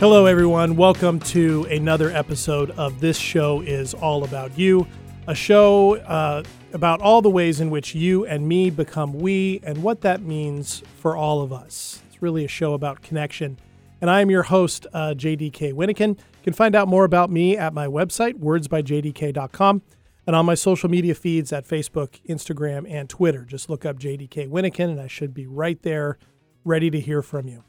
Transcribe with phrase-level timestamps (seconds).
[0.00, 0.76] Hello, everyone.
[0.76, 4.86] Welcome to another episode of This Show is All About You,
[5.26, 6.42] a show uh,
[6.74, 10.82] about all the ways in which you and me become we and what that means
[11.00, 12.02] for all of us.
[12.10, 13.56] It's really a show about connection.
[14.04, 16.18] And I am your host, uh, JDK Winnikin.
[16.18, 19.82] You can find out more about me at my website, wordsbyjdk.com,
[20.26, 23.46] and on my social media feeds at Facebook, Instagram, and Twitter.
[23.46, 26.18] Just look up JDK Winnikin, and I should be right there
[26.66, 27.64] ready to hear from you.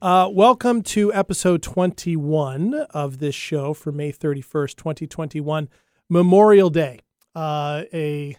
[0.00, 5.68] Uh, welcome to episode 21 of this show for May 31st, 2021,
[6.08, 7.00] Memorial Day.
[7.34, 8.36] Uh, a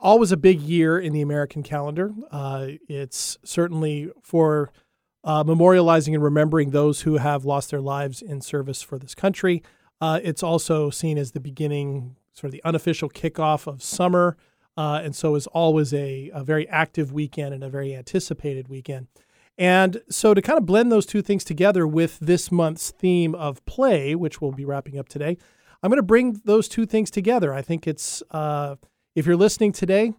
[0.00, 2.12] always a big year in the American calendar.
[2.30, 4.70] Uh, it's certainly for
[5.24, 9.62] uh, memorializing and remembering those who have lost their lives in service for this country.
[10.00, 14.36] Uh, it's also seen as the beginning, sort of the unofficial kickoff of summer,
[14.76, 19.08] uh, and so is always a, a very active weekend and a very anticipated weekend.
[19.58, 23.62] And so, to kind of blend those two things together with this month's theme of
[23.66, 25.36] play, which we'll be wrapping up today,
[25.82, 27.52] I'm going to bring those two things together.
[27.52, 28.76] I think it's, uh,
[29.14, 30.14] if you're listening today,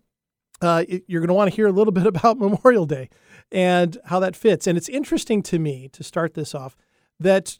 [0.61, 3.09] uh, you're going to want to hear a little bit about Memorial Day
[3.51, 4.67] and how that fits.
[4.67, 6.75] And it's interesting to me to start this off
[7.19, 7.57] that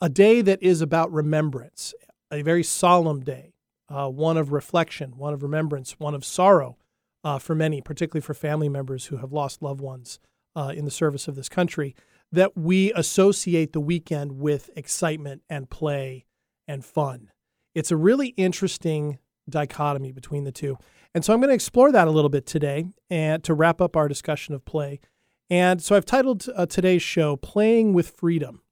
[0.00, 1.94] a day that is about remembrance,
[2.30, 3.54] a very solemn day,
[3.88, 6.76] uh, one of reflection, one of remembrance, one of sorrow
[7.22, 10.18] uh, for many, particularly for family members who have lost loved ones
[10.56, 11.94] uh, in the service of this country,
[12.32, 16.24] that we associate the weekend with excitement and play
[16.66, 17.30] and fun.
[17.74, 20.78] It's a really interesting dichotomy between the two.
[21.14, 23.96] And so I'm going to explore that a little bit today and to wrap up
[23.96, 25.00] our discussion of play.
[25.50, 28.62] And so I've titled uh, today's show Playing with Freedom.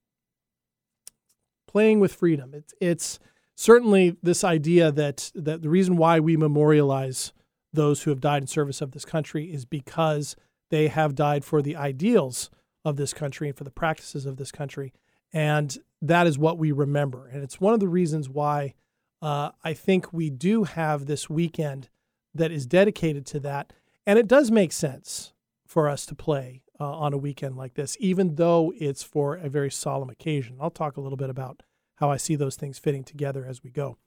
[1.67, 2.53] Playing with Freedom.
[2.53, 3.19] It's, it's
[3.55, 7.33] certainly this idea that, that the reason why we memorialize
[7.73, 10.37] those who have died in service of this country is because
[10.69, 12.49] they have died for the ideals
[12.85, 14.93] of this country and for the practices of this country.
[15.33, 17.27] And that is what we remember.
[17.27, 18.73] And it's one of the reasons why
[19.21, 21.89] uh, I think we do have this weekend
[22.33, 23.73] that is dedicated to that.
[24.07, 25.33] And it does make sense
[25.67, 29.49] for us to play uh, on a weekend like this, even though it's for a
[29.49, 30.57] very solemn occasion.
[30.59, 31.63] I'll talk a little bit about
[31.95, 33.97] how I see those things fitting together as we go.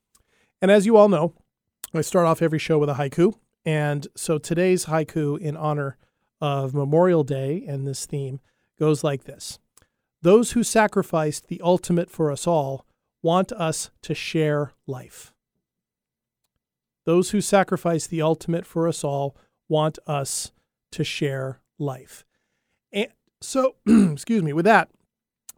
[0.61, 1.35] And as you all know,
[1.93, 3.35] I start off every show with a haiku.
[3.65, 5.97] And so today's haiku in honor
[6.41, 8.41] of Memorial Day and this theme
[8.79, 9.59] goes like this
[10.23, 12.87] Those who sacrificed the ultimate for us all
[13.23, 15.33] want us to share life.
[17.05, 19.37] Those who sacrifice the ultimate for us all
[19.69, 20.53] want us
[20.93, 22.25] to share life.
[22.93, 23.09] And
[23.41, 24.91] so, excuse me, with that,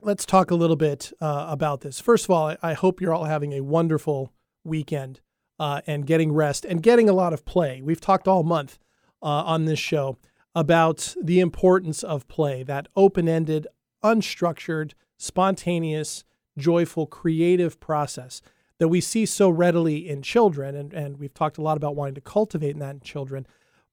[0.01, 2.01] let's talk a little bit uh, about this.
[2.01, 4.33] First of all, I hope you're all having a wonderful
[4.65, 5.21] weekend
[5.59, 7.81] uh, and getting rest and getting a lot of play.
[7.83, 8.79] We've talked all month
[9.23, 10.19] uh, on this show
[10.55, 13.67] about the importance of play, that open ended,
[14.05, 16.25] unstructured, spontaneous,
[16.57, 18.41] joyful, creative process
[18.79, 20.77] that we see so readily in children.
[20.77, 23.47] And, and we've talked a lot about wanting to cultivate that in children,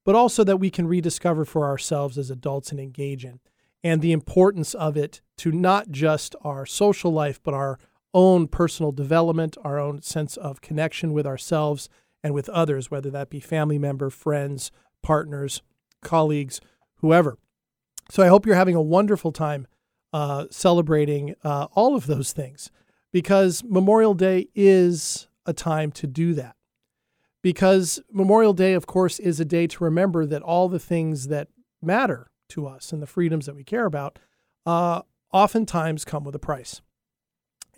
[0.06, 3.40] but also that we can rediscover for ourselves as adults and engage in.
[3.84, 7.80] And the importance of it to not just our social life, but our
[8.14, 11.90] own personal development, our own sense of connection with ourselves
[12.24, 15.62] and with others, whether that be family member, friends, partners,
[16.02, 16.62] colleagues,
[16.98, 17.38] whoever.
[18.10, 19.68] So I hope you're having a wonderful time
[20.14, 22.70] uh, celebrating uh, all of those things
[23.12, 26.56] because Memorial Day is a time to do that.
[27.42, 31.48] Because Memorial Day, of course, is a day to remember that all the things that
[31.82, 34.20] matter to us and the freedoms that we care about
[34.66, 35.02] uh,
[35.34, 36.82] oftentimes come with a price.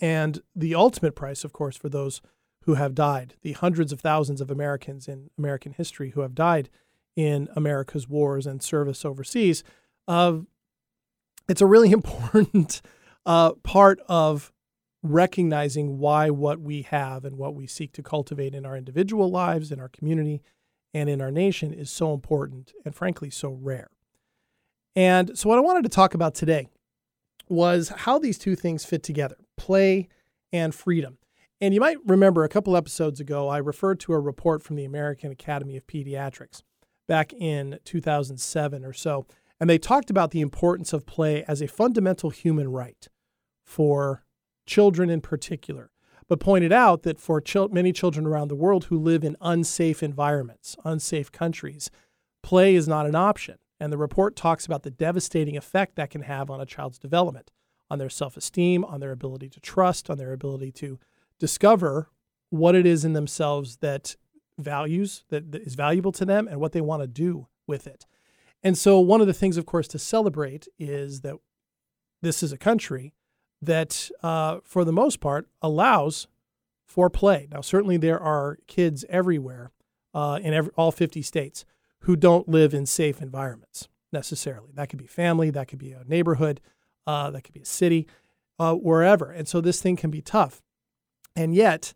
[0.02, 2.22] And the ultimate price, of course, for those
[2.64, 6.70] who have died, the hundreds of thousands of Americans in American history who have died
[7.16, 9.64] in America's wars and service overseas.
[10.08, 10.40] Uh,
[11.48, 12.82] it's a really important
[13.26, 14.52] uh, part of
[15.04, 19.72] recognizing why what we have and what we seek to cultivate in our individual lives,
[19.72, 20.42] in our community,
[20.94, 23.90] and in our nation is so important and frankly so rare.
[24.96, 26.68] And so, what I wanted to talk about today
[27.50, 30.08] was how these two things fit together play
[30.52, 31.18] and freedom.
[31.60, 34.86] And you might remember a couple episodes ago, I referred to a report from the
[34.86, 36.62] American Academy of Pediatrics
[37.08, 39.26] back in 2007 or so.
[39.60, 43.08] And they talked about the importance of play as a fundamental human right
[43.66, 44.24] for
[44.66, 45.92] children in particular,
[46.28, 50.76] but pointed out that for many children around the world who live in unsafe environments,
[50.86, 51.90] unsafe countries,
[52.42, 53.58] play is not an option.
[53.80, 57.52] And the report talks about the devastating effect that can have on a child's development,
[57.90, 61.00] on their self esteem, on their ability to trust, on their ability to
[61.40, 62.10] discover
[62.50, 64.16] what it is in themselves that
[64.58, 68.06] values, that, that is valuable to them, and what they want to do with it.
[68.62, 71.36] And so, one of the things, of course, to celebrate is that
[72.22, 73.14] this is a country
[73.66, 76.28] that, uh, for the most part, allows
[76.86, 77.48] for play.
[77.52, 79.72] Now, certainly there are kids everywhere
[80.14, 81.66] uh, in every, all 50 states
[82.02, 84.70] who don't live in safe environments necessarily.
[84.76, 86.62] That could be family, that could be a neighborhood,
[87.08, 88.08] uh, that could be a city,
[88.60, 89.32] uh, wherever.
[89.32, 90.62] And so this thing can be tough.
[91.36, 91.94] And yet,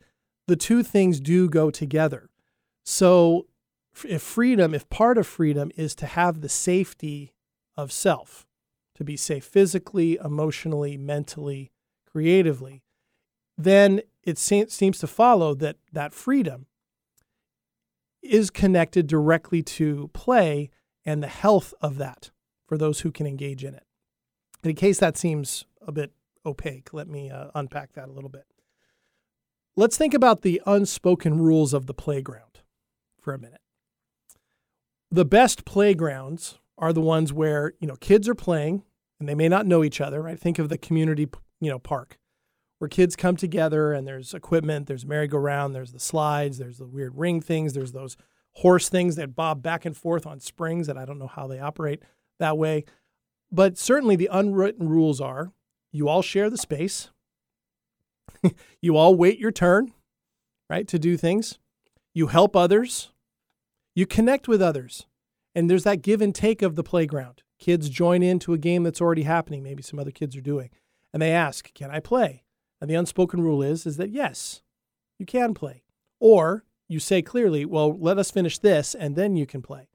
[0.47, 2.29] the two things do go together.
[2.83, 3.47] So,
[4.07, 7.33] if freedom, if part of freedom is to have the safety
[7.75, 8.46] of self,
[8.97, 11.71] to be safe physically, emotionally, mentally,
[12.09, 12.83] creatively,
[13.57, 16.65] then it seems to follow that that freedom
[18.21, 20.69] is connected directly to play
[21.05, 22.31] and the health of that
[22.65, 23.83] for those who can engage in it.
[24.63, 26.11] In case that seems a bit
[26.45, 28.45] opaque, let me uh, unpack that a little bit.
[29.75, 32.61] Let's think about the unspoken rules of the playground
[33.21, 33.61] for a minute.
[35.11, 38.83] The best playgrounds are the ones where, you know, kids are playing
[39.19, 40.39] and they may not know each other, right?
[40.39, 41.27] Think of the community,
[41.59, 42.17] you know, park
[42.79, 47.17] where kids come together and there's equipment, there's merry-go-round, there's the slides, there's the weird
[47.17, 48.17] ring things, there's those
[48.53, 51.59] horse things that bob back and forth on springs that I don't know how they
[51.59, 52.03] operate
[52.39, 52.85] that way.
[53.51, 55.51] But certainly the unwritten rules are
[55.91, 57.09] you all share the space.
[58.81, 59.93] you all wait your turn,
[60.69, 61.57] right, to do things.
[62.13, 63.11] You help others.
[63.95, 65.05] You connect with others.
[65.55, 67.41] And there's that give and take of the playground.
[67.59, 70.69] Kids join into a game that's already happening, maybe some other kids are doing,
[71.13, 72.44] and they ask, Can I play?
[72.80, 74.62] And the unspoken rule is is that yes,
[75.18, 75.83] you can play.
[76.19, 79.89] Or you say clearly, well, let us finish this and then you can play.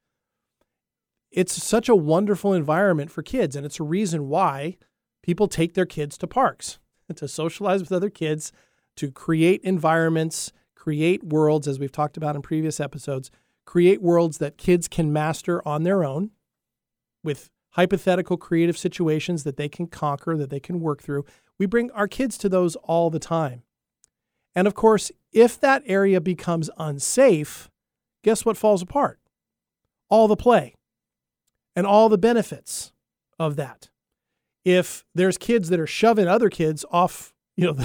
[1.31, 4.77] It's such a wonderful environment for kids and it's a reason why
[5.23, 6.79] people take their kids to parks
[7.15, 8.53] to socialize with other kids,
[8.97, 13.31] to create environments, create worlds as we've talked about in previous episodes,
[13.65, 16.31] create worlds that kids can master on their own
[17.23, 21.25] with hypothetical creative situations that they can conquer, that they can work through.
[21.59, 23.63] We bring our kids to those all the time.
[24.55, 27.71] And of course, if that area becomes unsafe,
[28.23, 29.19] guess what falls apart?
[30.11, 30.75] All the play
[31.75, 32.93] and all the benefits
[33.39, 33.89] of that.
[34.65, 37.85] If there's kids that are shoving other kids off, you know,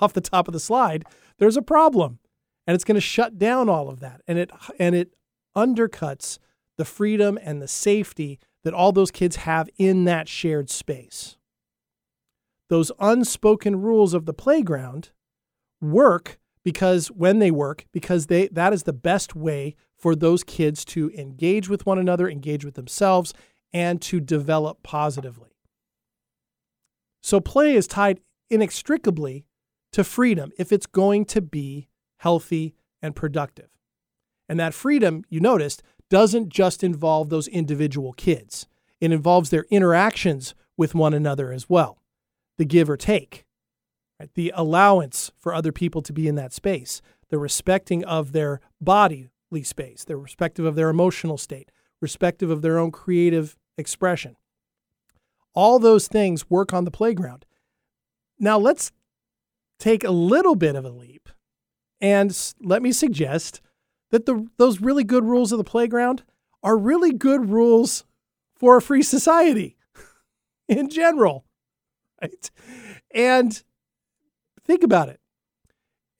[0.00, 1.04] off the top of the slide,
[1.38, 2.18] there's a problem.
[2.66, 4.22] And it's going to shut down all of that.
[4.26, 5.14] And it and it
[5.56, 6.38] undercuts
[6.76, 11.36] the freedom and the safety that all those kids have in that shared space.
[12.68, 15.10] Those unspoken rules of the playground
[15.80, 20.84] work because when they work because they that is the best way for those kids
[20.86, 23.32] to engage with one another, engage with themselves
[23.72, 25.50] and to develop positively.
[27.22, 28.18] So play is tied
[28.50, 29.46] inextricably
[29.92, 31.86] to freedom if it's going to be
[32.16, 33.68] healthy and productive.
[34.48, 38.66] And that freedom, you noticed, doesn't just involve those individual kids,
[39.00, 41.98] it involves their interactions with one another as well,
[42.58, 43.44] the give or take,
[44.20, 44.30] right?
[44.34, 49.30] the allowance for other people to be in that space, the respecting of their bodily
[49.62, 51.70] space, the respective of their emotional state,
[52.00, 54.36] respective of their own creative expression.
[55.54, 57.46] All those things work on the playground.
[58.38, 58.92] Now let's
[59.78, 61.28] take a little bit of a leap
[62.00, 63.60] and let me suggest
[64.10, 66.22] that the those really good rules of the playground
[66.62, 68.04] are really good rules
[68.58, 69.76] for a free society
[70.68, 71.44] in general.
[72.20, 72.50] Right?
[73.14, 73.62] And
[74.64, 75.20] think about it.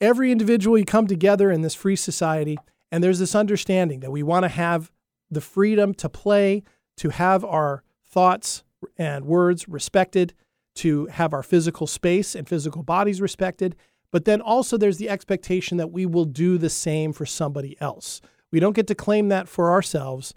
[0.00, 2.59] Every individual you come together in this free society,
[2.93, 4.90] and there's this understanding that we want to have
[5.31, 6.62] the freedom to play,
[6.99, 8.62] to have our thoughts
[8.99, 10.35] and words respected,
[10.76, 13.75] to have our physical space and physical bodies respected,
[14.10, 18.20] but then also there's the expectation that we will do the same for somebody else.
[18.52, 20.34] We don't get to claim that for ourselves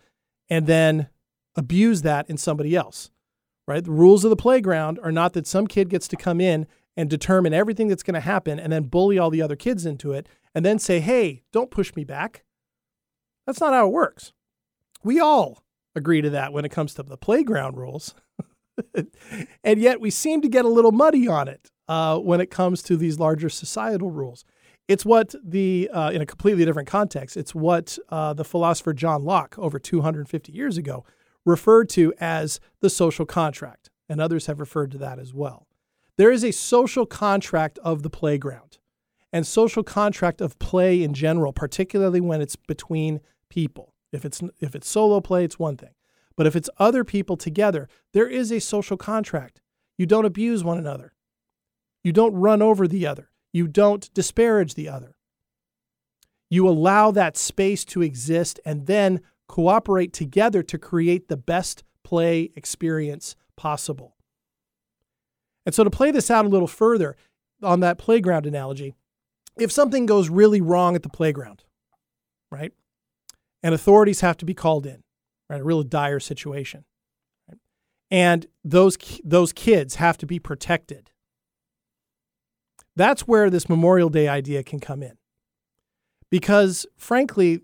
[0.49, 1.09] and then
[1.55, 3.11] abuse that in somebody else.
[3.67, 3.83] Right?
[3.83, 6.65] The rules of the playground are not that some kid gets to come in
[6.97, 10.11] and determine everything that's going to happen and then bully all the other kids into
[10.11, 12.43] it and then say, "Hey, don't push me back."
[13.45, 14.33] That's not how it works.
[15.03, 15.63] We all
[15.95, 18.15] agree to that when it comes to the playground rules.
[19.63, 22.81] and yet we seem to get a little muddy on it uh, when it comes
[22.84, 24.46] to these larger societal rules.
[24.88, 29.25] It's what the, uh, in a completely different context, it's what uh, the philosopher John
[29.25, 31.03] Locke over 250 years ago
[31.46, 35.67] referred to as the social contract, and others have referred to that as well.
[36.15, 38.77] There is a social contract of the playground
[39.31, 43.19] and social contract of play in general, particularly when it's between
[43.50, 43.93] people.
[44.12, 45.93] If it's if it's solo play, it's one thing.
[46.36, 49.62] But if it's other people together, there is a social contract.
[49.98, 51.13] You don't abuse one another.
[52.03, 53.29] You don't run over the other.
[53.51, 55.15] You don't disparage the other.
[56.50, 62.51] You allow that space to exist and then cooperate together to create the best play
[62.56, 64.15] experience possible.
[65.65, 67.15] And so, to play this out a little further
[67.62, 68.96] on that playground analogy,
[69.58, 71.63] if something goes really wrong at the playground,
[72.51, 72.72] right,
[73.62, 75.03] and authorities have to be called in,
[75.50, 76.86] right, a really dire situation,
[77.48, 77.60] right,
[78.10, 81.12] and those those kids have to be protected,
[83.00, 85.18] that's where this Memorial Day idea can come in.
[86.29, 87.62] Because frankly,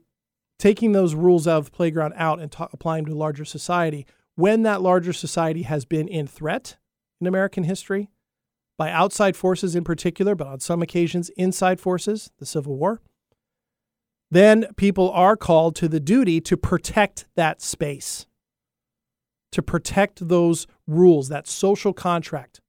[0.58, 4.06] taking those rules out of the playground out and ta- applying them to larger society,
[4.36, 6.78] when that larger society has been in threat
[7.20, 8.10] in American history
[8.78, 13.02] by outside forces in particular, but on some occasions inside forces, the Civil War,
[14.32, 18.26] then people are called to the duty to protect that space,
[19.52, 22.60] to protect those rules, that social contract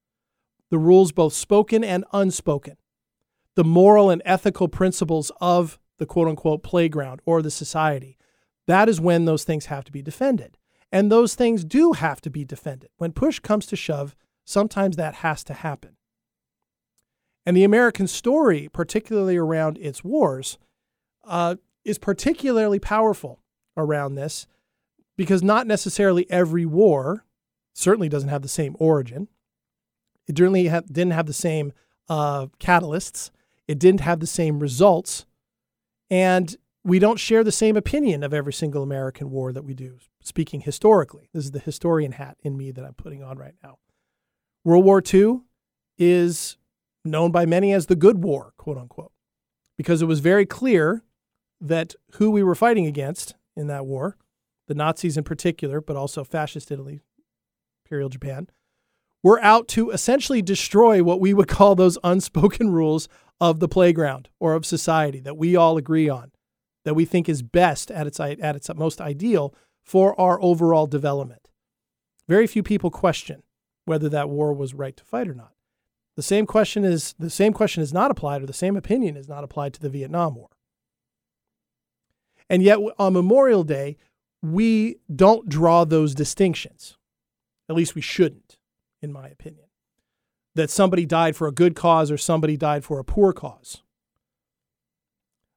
[0.71, 2.77] the rules, both spoken and unspoken,
[3.55, 8.19] the moral and ethical principles of the quote unquote playground or the society.
[8.67, 10.59] That is when those things have to be defended.
[10.93, 12.91] And those things do have to be defended.
[12.97, 15.97] When push comes to shove, sometimes that has to happen.
[17.45, 20.59] And the American story, particularly around its wars,
[21.25, 23.41] uh, is particularly powerful
[23.77, 24.47] around this
[25.17, 27.25] because not necessarily every war
[27.73, 29.29] certainly doesn't have the same origin.
[30.27, 31.73] It certainly didn't have the same
[32.09, 33.31] uh, catalysts.
[33.69, 35.27] It didn't have the same results.
[36.11, 39.99] And we don't share the same opinion of every single American war that we do,
[40.23, 41.29] speaking historically.
[41.33, 43.79] This is the historian hat in me that I'm putting on right now.
[44.65, 45.41] World War II
[45.99, 46.57] is
[47.05, 49.13] known by many as the good war, quote unquote,
[49.77, 51.03] because it was very clear
[51.61, 54.17] that who we were fighting against in that war,
[54.69, 57.01] the Nazis in particular, but also fascist Italy,
[57.85, 58.49] Imperial Japan,
[59.23, 63.09] we're out to essentially destroy what we would call those unspoken rules
[63.41, 66.33] of the playground or of society that we all agree on,
[66.85, 69.55] that we think is best at its, at its most ideal
[69.85, 71.49] for our overall development.
[72.29, 73.43] Very few people question
[73.85, 75.53] whether that war was right to fight or not.
[76.17, 79.29] The same question is the same question is not applied, or the same opinion is
[79.29, 80.49] not applied to the Vietnam War.
[82.49, 83.97] And yet, on Memorial Day,
[84.43, 86.97] we don't draw those distinctions.
[87.69, 88.56] At least we shouldn't
[89.03, 89.67] in my opinion.
[90.55, 93.83] That somebody died for a good cause or somebody died for a poor cause.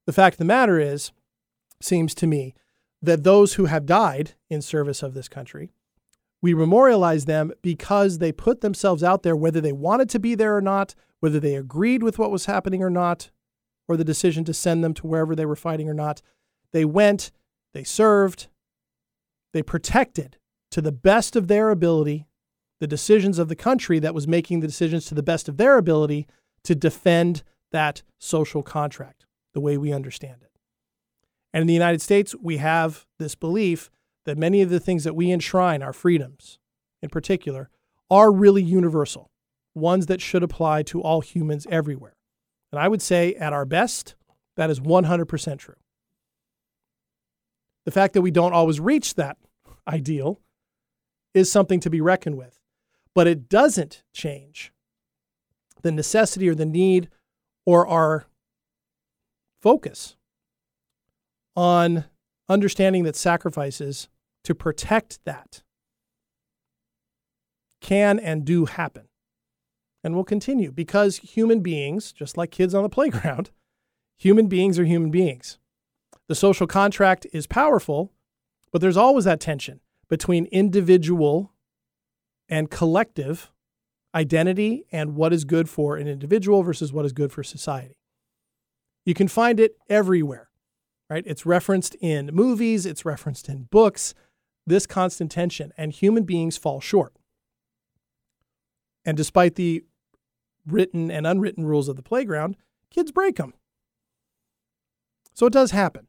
[0.05, 1.11] The fact of the matter is,
[1.81, 2.55] seems to me,
[3.01, 5.71] that those who have died in service of this country,
[6.41, 10.55] we memorialize them because they put themselves out there, whether they wanted to be there
[10.55, 13.31] or not, whether they agreed with what was happening or not,
[13.87, 16.21] or the decision to send them to wherever they were fighting or not.
[16.71, 17.31] They went,
[17.73, 18.47] they served,
[19.53, 20.37] they protected
[20.71, 22.27] to the best of their ability
[22.79, 25.77] the decisions of the country that was making the decisions to the best of their
[25.77, 26.27] ability
[26.63, 30.51] to defend that social contract the way we understand it.
[31.53, 33.89] And in the United States, we have this belief
[34.25, 36.59] that many of the things that we enshrine, our freedoms
[37.01, 37.69] in particular,
[38.09, 39.31] are really universal,
[39.73, 42.15] ones that should apply to all humans everywhere.
[42.71, 44.15] And I would say, at our best,
[44.55, 45.75] that is 100% true.
[47.85, 49.37] The fact that we don't always reach that
[49.87, 50.39] ideal
[51.33, 52.58] is something to be reckoned with
[53.19, 54.71] but it doesn't change
[55.81, 57.09] the necessity or the need
[57.65, 58.27] or our
[59.61, 60.15] focus
[61.53, 62.05] on
[62.47, 64.07] understanding that sacrifices
[64.45, 65.63] to protect that
[67.81, 69.09] can and do happen
[70.01, 73.51] and will continue because human beings, just like kids on the playground,
[74.17, 75.59] human beings are human beings.
[76.29, 78.13] The social contract is powerful,
[78.71, 81.51] but there's always that tension between individual
[82.49, 83.51] and collective
[84.13, 87.95] identity and what is good for an individual versus what is good for society.
[89.05, 90.49] You can find it everywhere,
[91.09, 91.23] right?
[91.25, 94.13] It's referenced in movies, it's referenced in books,
[94.65, 97.13] this constant tension, and human beings fall short.
[99.05, 99.83] And despite the
[100.65, 102.57] written and unwritten rules of the playground,
[102.89, 103.53] kids break them.
[105.33, 106.07] So it does happen.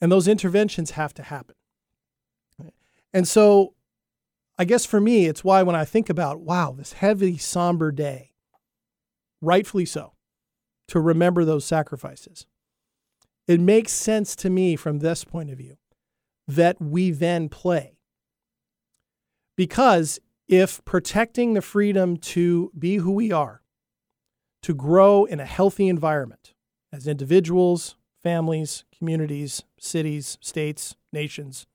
[0.00, 1.56] And those interventions have to happen.
[3.12, 3.74] And so
[4.60, 8.34] I guess for me, it's why when I think about, wow, this heavy, somber day,
[9.40, 10.12] rightfully so,
[10.88, 12.44] to remember those sacrifices,
[13.48, 15.78] it makes sense to me from this point of view
[16.46, 17.96] that we then play.
[19.56, 23.62] Because if protecting the freedom to be who we are,
[24.60, 26.52] to grow in a healthy environment
[26.92, 31.66] as individuals, families, communities, cities, states, nations,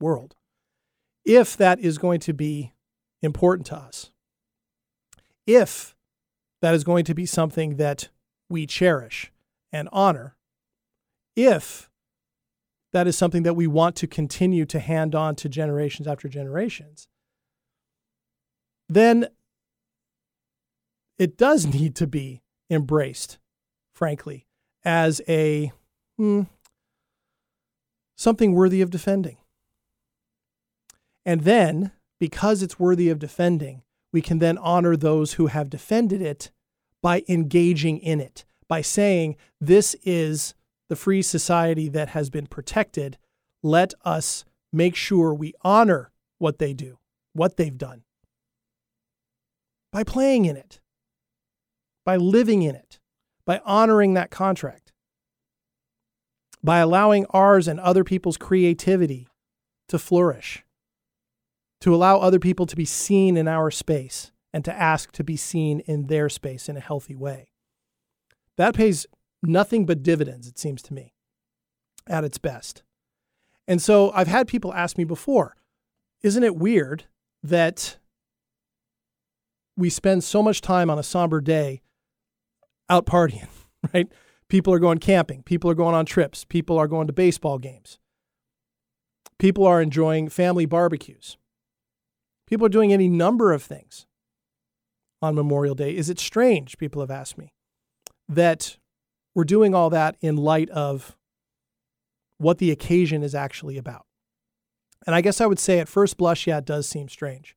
[0.00, 0.34] world,
[1.24, 2.72] if that is going to be
[3.22, 4.10] important to us,
[5.46, 5.94] if
[6.62, 8.08] that is going to be something that
[8.48, 9.32] we cherish
[9.72, 10.36] and honor,
[11.36, 11.90] if
[12.92, 17.08] that is something that we want to continue to hand on to generations after generations,
[18.88, 19.28] then
[21.18, 23.38] it does need to be embraced,
[23.94, 24.46] frankly,
[24.84, 25.72] as a
[26.16, 26.42] hmm,
[28.16, 29.36] something worthy of defending.
[31.24, 36.22] And then, because it's worthy of defending, we can then honor those who have defended
[36.22, 36.50] it
[37.02, 40.54] by engaging in it, by saying, This is
[40.88, 43.18] the free society that has been protected.
[43.62, 46.98] Let us make sure we honor what they do,
[47.32, 48.02] what they've done,
[49.92, 50.80] by playing in it,
[52.04, 52.98] by living in it,
[53.44, 54.92] by honoring that contract,
[56.62, 59.28] by allowing ours and other people's creativity
[59.88, 60.64] to flourish
[61.80, 65.36] to allow other people to be seen in our space and to ask to be
[65.36, 67.50] seen in their space in a healthy way.
[68.56, 69.06] That pays
[69.42, 71.14] nothing but dividends, it seems to me,
[72.06, 72.82] at its best.
[73.66, 75.56] And so I've had people ask me before
[76.22, 77.04] isn't it weird
[77.42, 77.96] that
[79.74, 81.80] we spend so much time on a somber day
[82.90, 83.48] out partying,
[83.94, 84.08] right?
[84.48, 87.98] People are going camping, people are going on trips, people are going to baseball games,
[89.38, 91.38] people are enjoying family barbecues.
[92.50, 94.06] People are doing any number of things
[95.22, 95.96] on Memorial Day.
[95.96, 97.52] Is it strange, people have asked me,
[98.28, 98.76] that
[99.34, 101.16] we're doing all that in light of
[102.38, 104.04] what the occasion is actually about?
[105.06, 107.56] And I guess I would say at first blush, yeah, it does seem strange.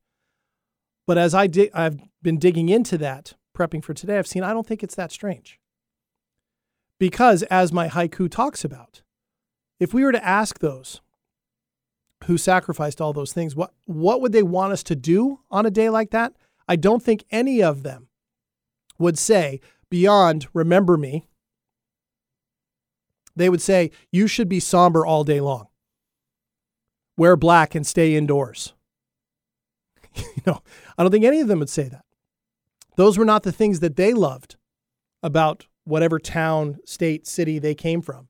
[1.06, 4.52] But as I di- I've been digging into that, prepping for today, I've seen I
[4.52, 5.58] don't think it's that strange.
[7.00, 9.02] Because as my haiku talks about,
[9.80, 11.00] if we were to ask those
[12.26, 15.70] who sacrificed all those things, what, what would they want us to do on a
[15.70, 16.34] day like that?
[16.68, 18.08] I don't think any of them
[18.98, 21.26] would say, beyond remember me,
[23.36, 25.66] they would say, you should be somber all day long.
[27.16, 28.72] Wear black and stay indoors.
[30.14, 30.62] you know,
[30.96, 32.04] I don't think any of them would say that.
[32.96, 34.56] Those were not the things that they loved
[35.22, 38.28] about whatever town, state, city they came from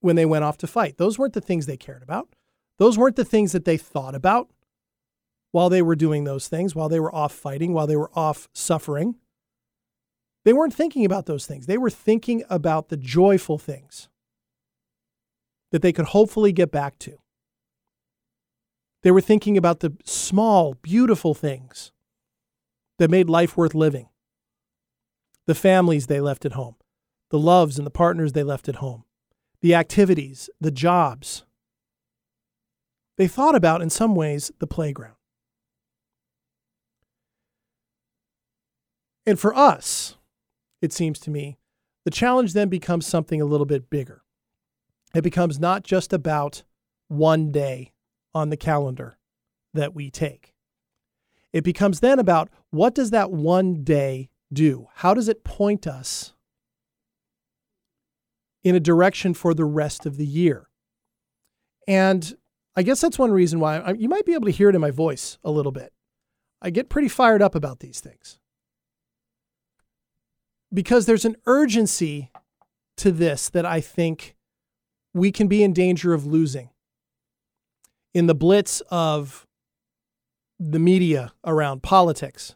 [0.00, 0.98] when they went off to fight.
[0.98, 2.34] Those weren't the things they cared about.
[2.78, 4.48] Those weren't the things that they thought about
[5.50, 8.48] while they were doing those things, while they were off fighting, while they were off
[8.52, 9.16] suffering.
[10.44, 11.66] They weren't thinking about those things.
[11.66, 14.08] They were thinking about the joyful things
[15.72, 17.18] that they could hopefully get back to.
[19.02, 21.92] They were thinking about the small, beautiful things
[22.98, 24.08] that made life worth living.
[25.46, 26.76] The families they left at home,
[27.30, 29.04] the loves and the partners they left at home,
[29.60, 31.44] the activities, the jobs,
[33.18, 35.16] they thought about, in some ways, the playground.
[39.26, 40.16] And for us,
[40.80, 41.58] it seems to me,
[42.04, 44.22] the challenge then becomes something a little bit bigger.
[45.14, 46.62] It becomes not just about
[47.08, 47.92] one day
[48.34, 49.18] on the calendar
[49.74, 50.54] that we take.
[51.52, 54.86] It becomes then about what does that one day do?
[54.94, 56.34] How does it point us
[58.62, 60.68] in a direction for the rest of the year?
[61.86, 62.36] And
[62.78, 64.80] I guess that's one reason why I, you might be able to hear it in
[64.80, 65.92] my voice a little bit.
[66.62, 68.38] I get pretty fired up about these things
[70.72, 72.30] because there's an urgency
[72.98, 74.36] to this that I think
[75.12, 76.70] we can be in danger of losing
[78.14, 79.44] in the blitz of
[80.60, 82.54] the media around politics,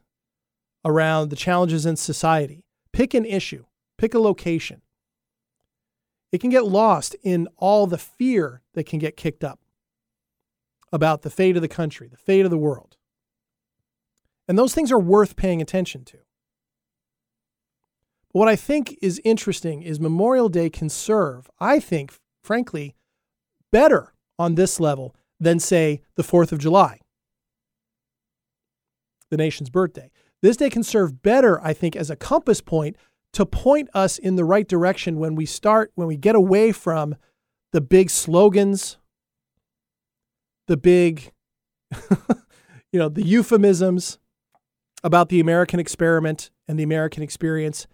[0.85, 2.65] around the challenges in society.
[2.93, 3.65] Pick an issue,
[3.99, 4.83] pick a location.
[6.31, 9.59] It can get lost in all the fear that can get kicked up
[10.93, 12.97] about the fate of the country, the fate of the world.
[14.47, 16.19] And those things are worth paying attention to.
[18.33, 22.95] But what I think is interesting is Memorial Day can serve, I think, frankly,
[23.71, 27.01] better on this level than, say, the 4th of July,
[29.31, 30.11] the nation's birthday.
[30.43, 32.97] This day can serve better, I think, as a compass point
[33.33, 37.15] to point us in the right direction when we start, when we get away from
[37.73, 38.99] the big slogans,
[40.73, 41.31] the big,
[42.93, 44.19] you know, the euphemisms
[45.05, 47.87] about the American experiment and the American experience.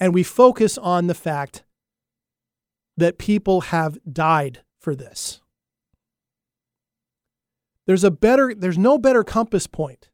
[0.00, 1.62] And we focus on the fact
[2.96, 5.42] that people have died for this.
[7.86, 10.08] There's a better, there's no better compass point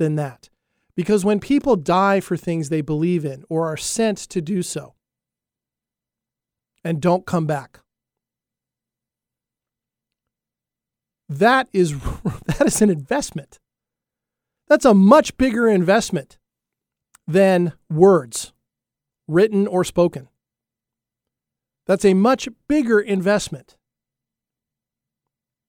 [0.00, 0.50] than that.
[0.96, 4.94] Because when people die for things they believe in or are sent to do so
[6.82, 7.78] and don't come back,
[11.28, 11.98] that is
[12.46, 13.58] that is an investment.
[14.68, 16.38] That's a much bigger investment
[17.26, 18.52] than words,
[19.28, 20.28] written or spoken.
[21.86, 23.76] That's a much bigger investment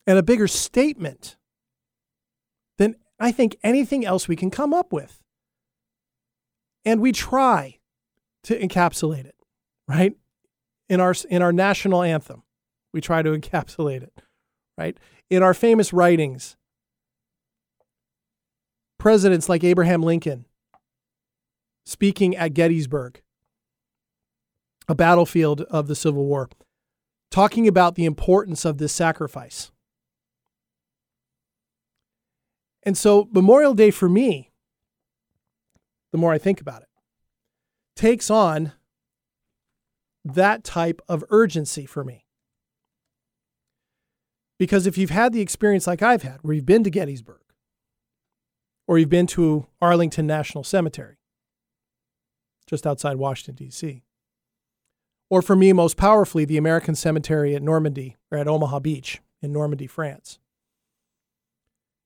[0.08, 1.36] and a bigger statement
[2.78, 5.22] than I think anything else we can come up with.
[6.86, 7.80] And we try
[8.44, 9.36] to encapsulate it,
[9.88, 10.14] right?
[10.88, 12.44] In our in our national anthem,
[12.94, 14.22] we try to encapsulate it,
[14.78, 14.98] right?
[15.30, 16.56] In our famous writings,
[19.00, 20.46] presidents like Abraham Lincoln
[21.86, 23.22] speaking at Gettysburg,
[24.88, 26.50] a battlefield of the Civil War,
[27.32, 29.72] talking about the importance of this sacrifice.
[32.84, 34.52] And so Memorial Day for me,
[36.12, 36.90] the more I think about it,
[37.96, 38.74] takes on
[40.24, 42.25] that type of urgency for me.
[44.58, 47.42] Because if you've had the experience like I've had, where you've been to Gettysburg,
[48.88, 51.18] or you've been to Arlington National Cemetery,
[52.68, 54.04] just outside Washington, D.C.,
[55.30, 59.52] or for me, most powerfully, the American Cemetery at Normandy or at Omaha Beach in
[59.52, 60.40] Normandy, France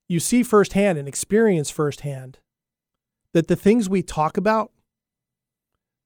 [0.10, 2.40] you see firsthand and experience firsthand
[3.34, 4.72] that the things we talk about,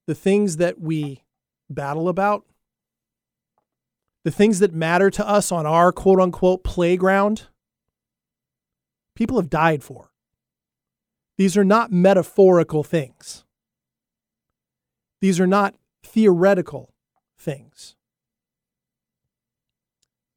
[0.05, 1.23] the things that we
[1.69, 2.45] battle about,
[4.23, 7.47] the things that matter to us on our quote unquote playground,
[9.15, 10.11] people have died for.
[11.37, 13.43] These are not metaphorical things.
[15.19, 16.93] These are not theoretical
[17.37, 17.95] things.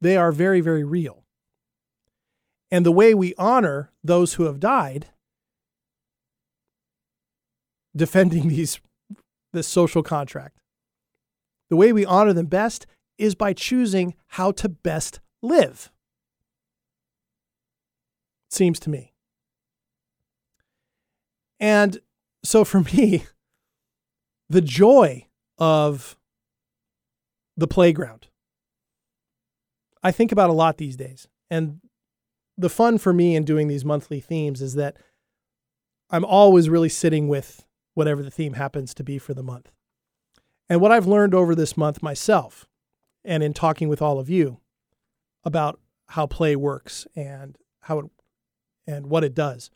[0.01, 1.23] They are very, very real.
[2.69, 5.07] And the way we honor those who have died,
[7.95, 8.79] defending these
[9.53, 10.59] this social contract,
[11.69, 12.85] the way we honor them best
[13.17, 15.91] is by choosing how to best live.
[18.49, 19.13] Seems to me.
[21.59, 21.99] And
[22.43, 23.25] so for me,
[24.49, 25.27] the joy
[25.57, 26.17] of
[27.55, 28.27] the playground,
[30.03, 31.27] I think about a lot these days.
[31.49, 31.81] And
[32.57, 34.97] the fun for me in doing these monthly themes is that
[36.09, 39.71] I'm always really sitting with whatever the theme happens to be for the month.
[40.69, 42.67] And what I've learned over this month myself
[43.27, 44.59] and in talking with all of you
[45.43, 48.05] about how play works and how it
[48.87, 49.69] and what it does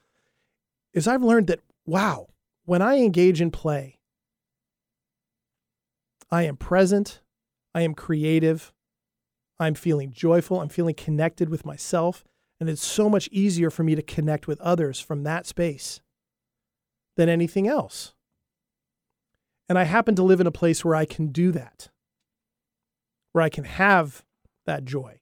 [0.93, 2.27] is I've learned that wow,
[2.65, 3.99] when I engage in play,
[6.31, 7.19] I am present,
[7.75, 8.71] I am creative,
[9.59, 12.23] I'm feeling joyful, I'm feeling connected with myself,
[12.59, 15.99] and it's so much easier for me to connect with others from that space
[17.17, 18.13] than anything else.
[19.67, 21.89] And I happen to live in a place where I can do that,
[23.31, 24.23] where I can have
[24.65, 25.19] that joy.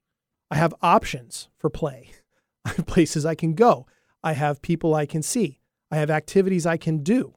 [0.50, 2.10] I have options for play.
[2.64, 3.86] I have places I can go.
[4.22, 5.60] I have people I can see.
[5.90, 7.34] I have activities I can do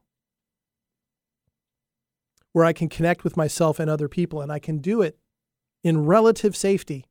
[2.53, 5.17] where I can connect with myself and other people, and I can do it
[5.83, 7.05] in relative safety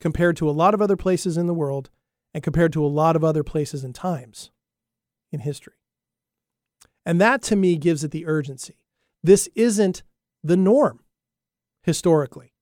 [0.00, 1.90] compared to a lot of other places in the world
[2.32, 4.50] and compared to a lot of other places and times
[5.32, 5.74] in history.
[7.04, 8.78] And that to me gives it the urgency.
[9.22, 10.02] This isn't
[10.42, 11.00] the norm
[11.82, 12.52] historically.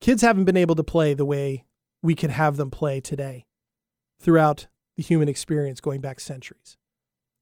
[0.00, 1.64] Kids haven't been able to play the way
[2.02, 3.46] we could have them play today
[4.20, 6.76] throughout the human experience going back centuries.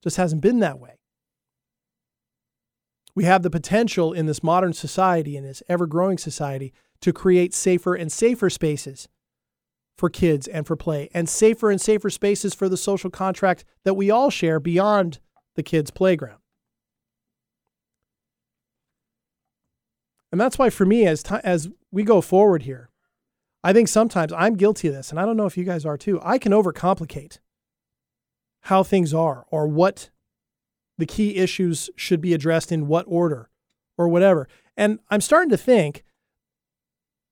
[0.03, 0.99] Just hasn't been that way.
[3.15, 7.55] We have the potential in this modern society, in this ever growing society, to create
[7.55, 9.09] safer and safer spaces
[9.97, 13.95] for kids and for play, and safer and safer spaces for the social contract that
[13.95, 15.19] we all share beyond
[15.55, 16.41] the kids' playground.
[20.31, 22.91] And that's why, for me, as, t- as we go forward here,
[23.65, 25.97] I think sometimes I'm guilty of this, and I don't know if you guys are
[25.97, 26.21] too.
[26.23, 27.39] I can overcomplicate
[28.65, 30.11] how things are or what
[30.99, 33.49] the key issues should be addressed in what order
[33.97, 34.47] or whatever.
[34.77, 36.05] And I'm starting to think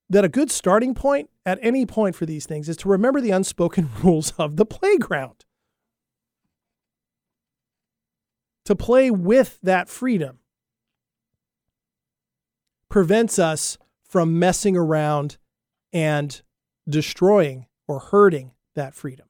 [0.09, 3.29] that a good starting point at any point for these things is to remember the
[3.29, 5.45] unspoken rules of the playground.
[8.65, 10.39] To play with that freedom
[12.89, 13.77] prevents us
[14.15, 15.35] from messing around
[15.91, 16.41] and
[16.87, 19.27] destroying or hurting that freedom.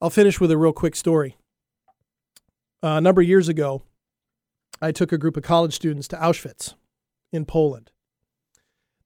[0.00, 1.36] I'll finish with a real quick story.
[2.80, 3.82] Uh, a number of years ago,
[4.80, 6.74] I took a group of college students to Auschwitz
[7.32, 7.90] in Poland.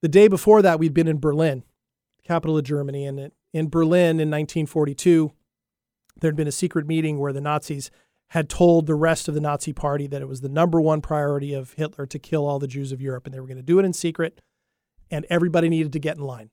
[0.02, 1.64] The day before that, we'd been in Berlin,
[2.22, 3.06] capital of Germany.
[3.06, 5.32] And in Berlin in 1942,
[6.20, 7.90] there had been a secret meeting where the Nazis
[8.30, 11.54] had told the rest of the Nazi party that it was the number one priority
[11.54, 13.26] of Hitler to kill all the Jews of Europe.
[13.26, 14.40] And they were going to do it in secret.
[15.10, 16.50] And everybody needed to get in line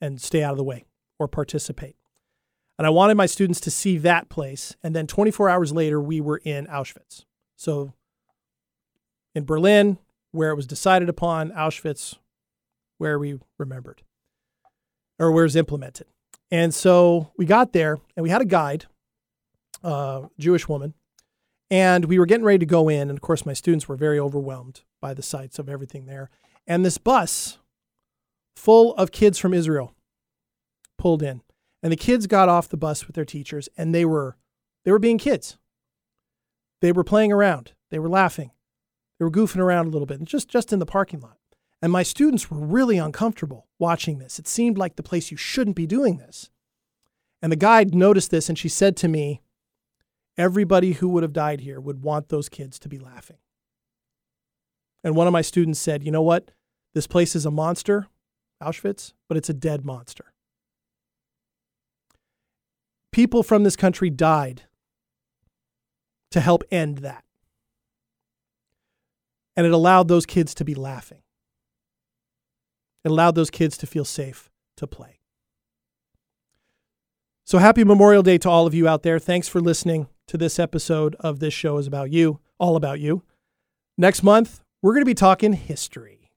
[0.00, 0.84] and stay out of the way
[1.18, 1.94] or participate.
[2.78, 4.74] And I wanted my students to see that place.
[4.82, 7.24] And then 24 hours later, we were in Auschwitz.
[7.56, 7.92] So
[9.34, 9.98] in Berlin,
[10.32, 12.16] where it was decided upon, Auschwitz,
[12.98, 14.02] where we remembered
[15.18, 16.06] or where it was implemented.
[16.50, 18.86] And so we got there and we had a guide,
[19.82, 20.94] uh, Jewish woman,
[21.70, 23.02] and we were getting ready to go in.
[23.02, 26.30] And of course, my students were very overwhelmed by the sights of everything there.
[26.66, 27.58] And this bus
[28.56, 29.94] full of kids from Israel
[30.98, 31.42] pulled in.
[31.82, 34.36] And the kids got off the bus with their teachers and they were
[34.84, 35.56] they were being kids.
[36.80, 37.72] They were playing around.
[37.90, 38.50] They were laughing.
[39.18, 41.38] They were goofing around a little bit, just just in the parking lot.
[41.82, 44.38] And my students were really uncomfortable watching this.
[44.38, 46.50] It seemed like the place you shouldn't be doing this.
[47.40, 49.40] And the guide noticed this and she said to me,
[50.40, 53.36] Everybody who would have died here would want those kids to be laughing.
[55.04, 56.52] And one of my students said, You know what?
[56.94, 58.06] This place is a monster,
[58.62, 60.32] Auschwitz, but it's a dead monster.
[63.12, 64.62] People from this country died
[66.30, 67.22] to help end that.
[69.58, 71.20] And it allowed those kids to be laughing.
[73.04, 74.48] It allowed those kids to feel safe
[74.78, 75.18] to play.
[77.44, 79.18] So happy Memorial Day to all of you out there.
[79.18, 83.24] Thanks for listening to this episode of This Show is About You, all about you.
[83.98, 86.30] Next month, we're going to be talking history.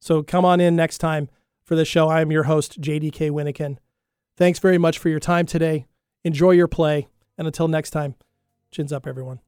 [0.00, 1.28] So come on in next time
[1.64, 2.08] for the show.
[2.08, 3.76] I am your host, JDK Winnikin.
[4.38, 5.84] Thanks very much for your time today.
[6.24, 7.08] Enjoy your play.
[7.36, 8.14] And until next time,
[8.70, 9.40] chins up, everyone.